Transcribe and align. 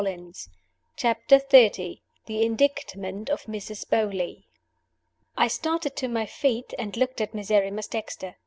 CHAPTER 0.95 1.37
XXX. 1.37 1.99
THE 2.25 2.41
INDICTMENT 2.41 3.29
OF 3.29 3.43
MRS. 3.43 3.87
BEAULY. 3.87 4.47
I 5.37 5.47
STARTED 5.47 5.95
to 5.97 6.07
my 6.07 6.25
feet, 6.25 6.73
and 6.79 6.97
looked 6.97 7.21
at 7.21 7.35
Miserrimus 7.35 7.87
Dexter. 7.87 8.35